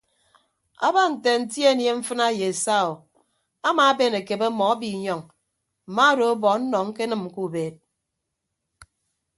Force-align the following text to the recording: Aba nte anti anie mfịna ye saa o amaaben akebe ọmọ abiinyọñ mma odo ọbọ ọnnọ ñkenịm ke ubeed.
Aba 0.87 1.01
nte 1.11 1.27
anti 1.37 1.59
anie 1.69 1.91
mfịna 1.99 2.25
ye 2.39 2.47
saa 2.63 2.85
o 2.91 2.93
amaaben 3.67 4.13
akebe 4.19 4.45
ọmọ 4.51 4.63
abiinyọñ 4.73 5.21
mma 5.89 6.03
odo 6.13 6.25
ọbọ 6.33 6.47
ọnnọ 6.55 6.77
ñkenịm 6.87 7.23
ke 7.33 7.39
ubeed. 7.47 7.75